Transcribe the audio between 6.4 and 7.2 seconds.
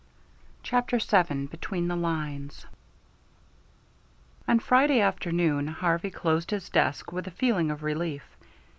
his desk